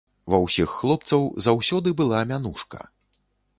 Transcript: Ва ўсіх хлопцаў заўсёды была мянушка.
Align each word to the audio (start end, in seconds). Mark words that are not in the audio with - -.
Ва 0.33 0.37
ўсіх 0.45 0.71
хлопцаў 0.77 1.21
заўсёды 1.49 1.95
была 2.01 2.25
мянушка. 2.35 2.79